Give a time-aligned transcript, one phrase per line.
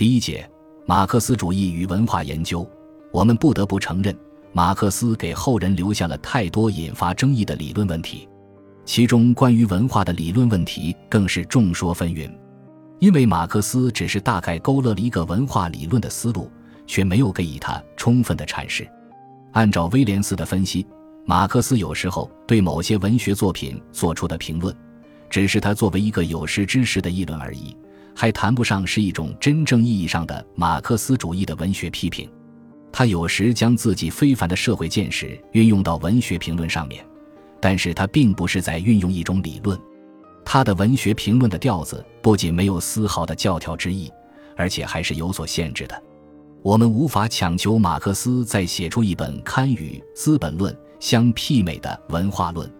[0.00, 0.50] 第一节，
[0.86, 2.66] 马克思主义与文化研究。
[3.12, 4.16] 我们不得不承认，
[4.50, 8.26] 马克思给后人留下了太多引发争议的理论问题，
[8.86, 12.32] 其中关于文化的理论问题更是众说纷纭。
[12.98, 16.50] 因为马克思只是大概勾勒了一个文化理论的思路，
[16.86, 18.90] 却没有给予他充分的阐释。
[19.52, 20.86] 按照威廉斯的分析，
[21.26, 24.74] 马克思有时候对某些文学作品做出的评论，
[25.28, 27.76] 只是他作为一个有识之士的议论而已，
[28.20, 32.30] 还谈不上是一种真正意义上的马克思主义的文学批评。
[32.92, 37.02] 他有时将自己非凡的社会见识运用到文学评论上面，
[37.62, 39.80] 但是他并不是在运用一种理论。
[40.44, 44.12] 他的文学评论的调子不仅没有丝毫的教条之意，
[44.54, 46.02] 而且还是有所限制的。
[46.60, 52.70] 我们无法强求马克思再写出一本堪与《资本论》相媲美的文化论。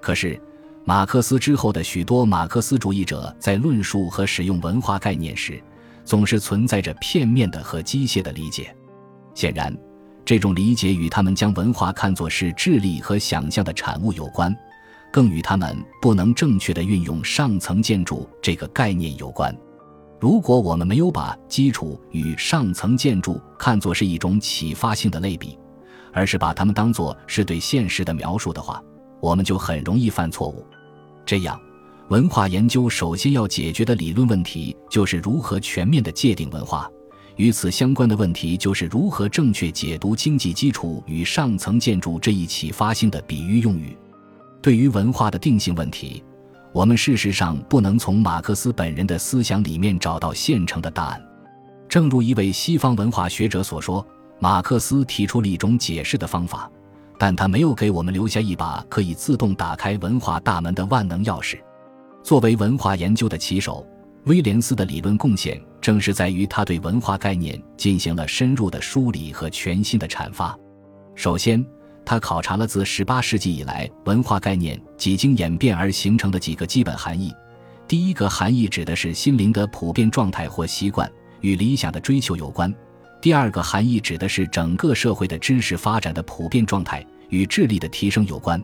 [0.00, 0.40] 可是，
[0.88, 5.60] 马克思之后的许多马克思主义者在论述和使用文化概念时，
[6.04, 8.72] 总是存在着片面的和机械的理解。
[9.34, 9.76] 显然，
[10.24, 14.56] 这种理解与他们将文化看作是智力和想象的产物有关。
[15.12, 19.52] 更与他们不能正确的运用上层建筑这个概念有关。
[20.20, 25.58] 如果我们没有把基础与上层建筑看作是一种启发性的类比，
[26.12, 28.80] 而是把它们当作是对现实的描述的话，
[29.20, 30.64] 我们就很容易犯错误。
[31.26, 31.60] 这样，
[32.08, 36.88] 文化研究首先要解决的理论问题就是如何全面的界定文化，
[37.34, 43.98] 与此相关的问题就是如何正确解读经济基础与上层建筑这一启发性的比喻用语。
[44.62, 46.22] 对于文化的定性问题，
[46.72, 51.20] 我们事实上不能从马克思本人的思想里面找到现成的答案。
[51.88, 54.06] 正如一位西方文化学者所说，
[54.38, 56.70] 马克思提出了一种解释的方法，
[57.18, 61.58] 但他没有给我们留下一把可以自动打开文化大门的万能钥匙。
[62.22, 63.86] 作为文化研究的旗手，
[64.24, 70.58] 威廉斯的理论贡献正是在于他对文化概念进行了深入的梳理和全新的阐发。
[71.14, 71.64] 首先，
[72.04, 77.32] 他考察了自18世纪以来文化概念几经演变而形成的几个基本含义。
[77.88, 81.10] 第一个含义指的是心灵的普遍状态或习惯，
[81.40, 82.68] 与理想的追求有关；
[83.20, 88.60] 第二个含义指的是整个社会的知识发展的普遍状态，与智力的提升有关；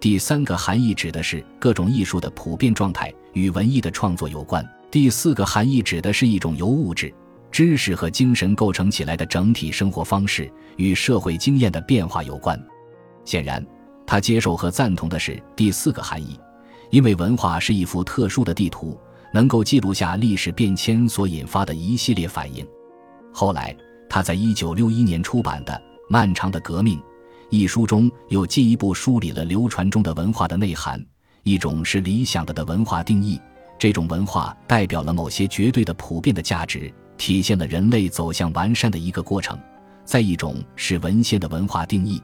[0.00, 7.12] 第三个含义指的是各种艺术的普遍状态，与文艺的创作有关；第四个含义指的是一种由物质、
[7.50, 12.58] 知识和精神构成起来的整体生活方式，与社会经验的变化有关。
[13.24, 13.64] 显然，
[14.06, 16.38] 他接受和赞同的是第四个含义，
[16.90, 18.98] 因为文化是一幅特殊的地图，
[19.32, 22.66] 能够记录下历史变迁所引发的一系列反应。
[23.32, 23.76] 后来，
[24.16, 25.74] 他在一九六一年出版的
[26.08, 26.98] 《漫长的革命》
[27.50, 31.04] 一书中，又进一步梳理了流传中的文化的内涵：
[31.42, 33.38] 一种是理想的的文化定义，
[33.78, 39.54] 这种文化代表了某些绝对的普遍的价值，体现了人类走向完善的一个过程；
[40.06, 42.18] 再一种是文献的文化定义。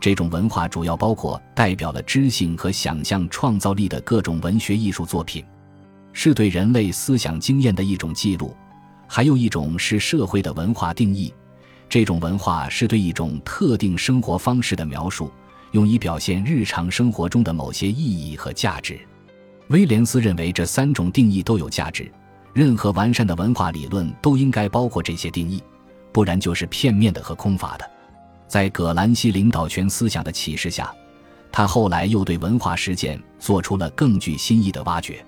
[0.00, 5.44] 这种文化主要包括代表了知性和想象创造力的各种文学艺术作品，
[6.14, 8.56] 是对人类思想经验的一种记录；
[9.06, 11.32] 还有一种是社会的文化定义，
[11.88, 15.30] 这种文化是对一种特定生活方式的描述，
[15.72, 18.98] 用以表现日常生活中的某些意义和价值。
[19.68, 22.10] 威廉斯认为这三种定义都有价值，
[22.52, 25.62] 任何完善的文化理论都应该包括这些定义，
[26.12, 27.90] 不然就是片面的和空乏的。
[28.46, 30.94] 在葛兰西领导权思想的启示下，
[31.50, 35.24] 他后来又对文化实践做出了更具新意的挖掘。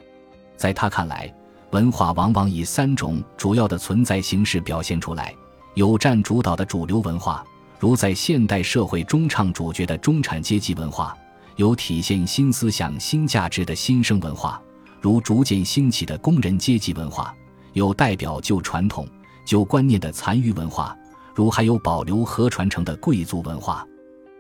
[0.57, 1.33] 在他看来，
[1.71, 5.35] 文化往往以三种主要的存在形式表现出来：
[5.75, 7.45] 有占主导的主流文化，
[7.79, 11.13] 如在现代社会中唱主角的中产阶级文化；
[11.57, 14.61] 有体现新思想、新价值的新生文化，
[15.01, 17.35] 如逐渐兴起的工人阶级文化；
[17.73, 19.07] 有代表旧传统、
[19.45, 20.97] 旧观念的残余文化。
[21.35, 23.87] 如还有保留和传承的贵族文化，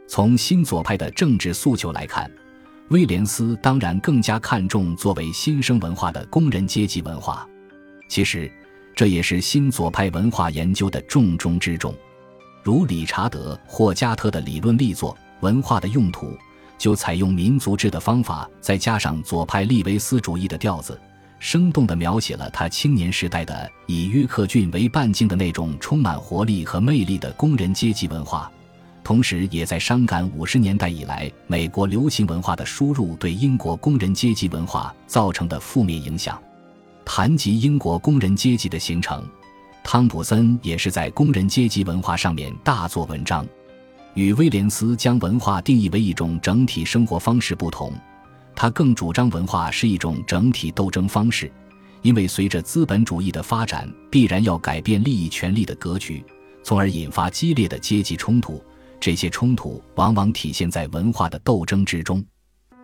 [0.08, 2.30] 从新左派的政治诉求来看，
[2.90, 7.46] 威廉斯当然更加看重作为新生文化的工人阶级文化。
[8.08, 8.50] 其实，
[8.94, 11.92] 这也是新左派文化研究的重中之重。
[12.62, 16.26] 如理查德·霍加特的理论力作《文化的用途》，
[16.78, 21.00] 就采用民族志的方法，再加上左派利维斯主义的调子。
[21.38, 28.50] 生动地描写了他青年时代的以约克郡为半径的那种充满活力和魅力的工人阶级文化，
[29.06, 36.36] 同时也在伤感五十年代以来美国流行文化的输入对英国工人阶级文化造成的负面影响。
[37.04, 39.24] 谈及英国工人阶级的形成，
[39.84, 43.46] 汤普森也是在工人阶级文化上面大做文章。
[44.14, 47.92] 与威廉斯将文化定义为一种整体生活方式不同。
[48.56, 51.48] 他更主张文化是一种整体斗争方式，
[52.02, 56.24] 因为随着资本主义的发展，必然要改变利益权力的格局，
[56.64, 58.60] 从而引发激烈的阶级冲突。
[58.98, 62.24] 这些冲突往往体现在文化的斗争之中。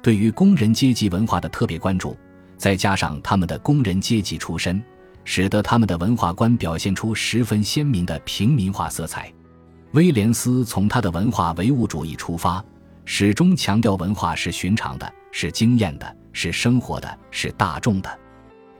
[0.02, 2.16] 对于工人阶级文化的特别关注，
[2.56, 4.82] 再加上他们的工人阶级出身，
[5.24, 9.32] 使得他们的文化观表现出十分鲜明的平民化色彩。
[9.92, 12.64] 威廉斯从他的文化唯物主义出发，
[13.04, 18.18] 始终强调文化是寻常的，是经验的，是生活的，是大众的。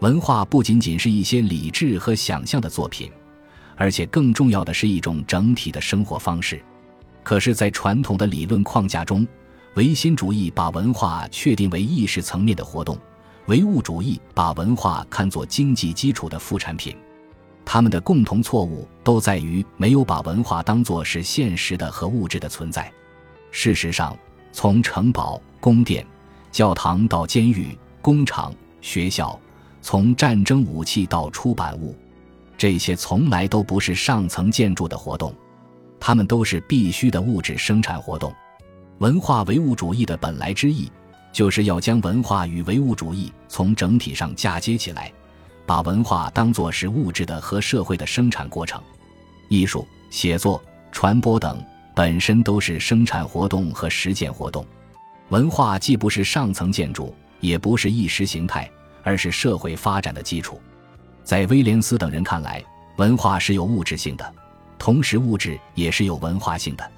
[0.00, 3.10] 文化不仅仅是一些理智和想象的作品，
[3.76, 6.60] 而且更重要的是一种整体的生活方式。
[7.22, 9.26] 可是，在传统的理论框架中，
[9.74, 12.98] 唯心主义把文化确定为意识层面的活动，
[13.46, 16.96] 唯物主义把文化看作经济基础的副产品。
[17.64, 22.92] 他们的共同错误都在于没有把文化当作是现实的和物质的存在。
[23.52, 24.18] 事实上，
[24.50, 26.04] 从城堡、宫殿、
[26.50, 29.38] 教堂到监狱、工厂、学校，
[29.80, 31.96] 从战争武器到出版物，
[32.58, 35.32] 这些从来都不是上层建筑的活动，
[36.04, 38.34] 它们都是必须的物质生产活动。
[38.98, 40.90] 文化唯物主义的本来之意，
[41.32, 45.12] 就是要将文化与唯物主义从整体上嫁接起来，
[45.64, 48.82] 把文化当作是物质的和社会的生产过程。
[49.48, 50.60] 艺术、写作、
[50.90, 51.64] 传播等
[51.94, 54.66] 本身都是生产活动和实践活动。
[55.28, 58.68] 文化既不是上层建筑，也不是意识形态，
[59.04, 60.60] 而是社会发展的基础。
[61.22, 62.60] 在威廉斯等人看来，
[62.96, 64.34] 文化是有物质性的，
[64.82, 66.90] 同时物质也是有文化性的。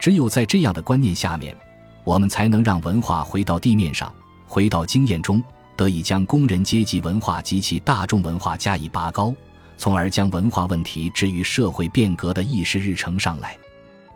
[0.00, 1.56] 只有在这样的观念下面，
[2.02, 4.12] 我们才能让文化回到地面上，
[4.48, 5.40] 回到经验中，
[5.76, 9.32] 得以将工人阶级文化及其大众文化加以拔高，
[9.78, 13.56] 从而将文化问题置于社会变革的议事日程上来。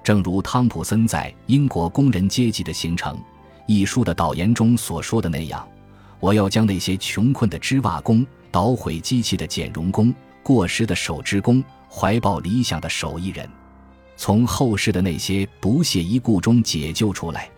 [0.02, 3.17] 正如汤普森在《英国工人阶级的形成》
[3.69, 5.64] 一书的导言中所说的那样
[6.19, 10.12] ：“我要将那些穷困的织袜工、捣毁机器的剪绒工、
[10.43, 11.62] 过时的手织工、
[11.94, 13.49] 怀抱理想的手艺人。”
[14.17, 17.50] 从后世的那些不屑一顾中解救出来。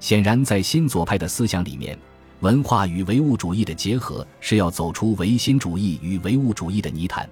[0.00, 1.98] 显然，在新左派的思想里面，
[2.40, 7.26] 文化与唯物主义的结合是要走出唯心主义与唯物主义的泥潭。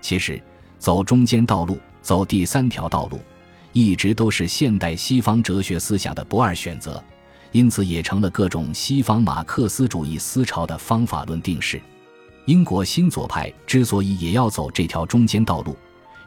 [0.00, 0.40] 其实，
[0.78, 3.18] 走中间道路，走第三条道路，
[3.72, 7.02] 一直都是现代西方哲学思想的不二选择，
[7.50, 11.82] 因此也成了各种西方马克思主义思潮的方法论定式。
[12.46, 15.76] 英国新左派之所以也要走这条中间道路。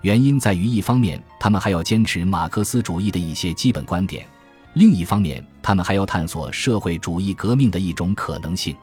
[0.01, 4.25] 原因在于，一方面他们还要坚持马克思主义的一些基本观点，
[4.73, 8.75] 另一方面他们还要探索社会主义革命的一种可能性。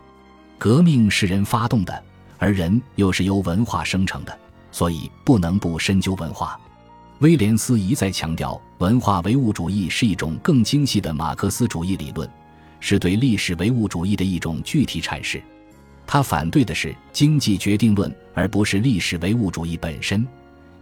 [0.58, 2.02] 革命是人发动的，
[2.38, 4.38] 而人又是由文化生成的，
[4.72, 6.58] 所以不能不深究文化。
[7.20, 12.28] 威廉斯一再强调，文化唯物主义是一种更精细的马克思主义理论，
[12.80, 15.42] 是对历史唯物主义的一种具体阐释。
[16.06, 20.26] 他反对的是经济决定论，而不是历史唯物主义本身。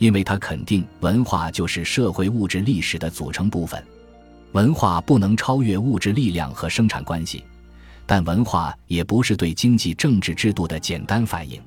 [0.03, 3.81] 因为他肯定文化就是社会物质历史的组成部分，
[4.51, 7.45] 文化不能超越物质力量和生产关系，
[8.05, 11.63] 但文化也不是对经济政治制度的简单反应。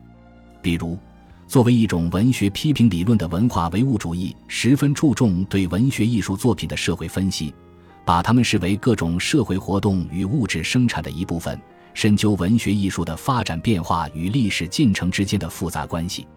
[0.61, 0.99] 比如，
[1.47, 7.55] 作为一种文学批评理论的文化唯物主义，十分注重对文学艺术作品的社会分析，
[8.03, 11.57] 把它们视为各种社会活动与物质生产的一部分，
[11.93, 16.27] 深究文学艺术的发展变化与历史进程之间的复杂关系。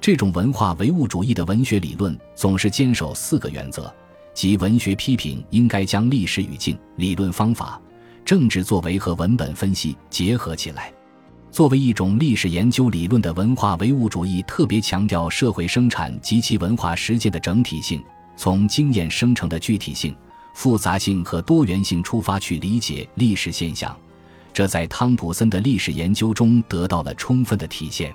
[0.00, 3.92] 这种文化唯物主义的文学理论总是坚守四个原则，
[4.32, 7.80] 即文学批评应该将历史语境、理论方法、
[8.24, 10.92] 政治作为和文本分析结合起来。
[11.50, 18.02] 作为一种历史研究理论的文化唯物主义，特别强调社会生产及其文化实践的整体性，
[18.36, 20.14] 从经验生成的具体性、
[20.54, 23.96] 复杂性和多元性出发去理解历史现象，
[24.52, 28.14] 这在汤普森的历史研究中得到了充分的体现。